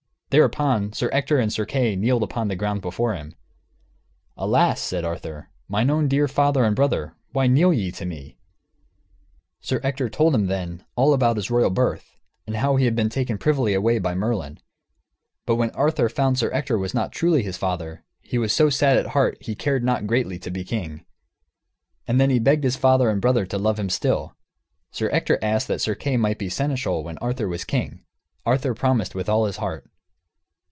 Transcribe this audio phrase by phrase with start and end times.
[0.33, 3.35] Thereupon, Sir Ector and Sir Kay kneeled upon the ground before him.
[4.37, 8.37] "Alas," said Arthur, "mine own dear father and brother, why kneel ye to me?"
[9.59, 12.15] Sir Ector told him, then, all about his royal birth,
[12.47, 14.57] and how he had been taken privily away by Merlin.
[15.45, 18.95] But when Arthur found Sir Ector was not truly his father, he was so sad
[18.95, 21.03] at heart that he cared not greatly to be king.
[22.07, 24.37] And he begged his father and brother to love him still.
[24.91, 28.05] Sir Ector asked that Sir Kay might be seneschal when Arthur was king.
[28.45, 29.87] Arthur promised with all his heart.